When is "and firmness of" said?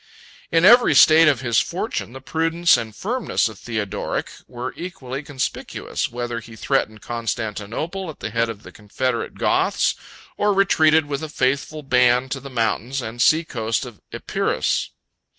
2.75-3.59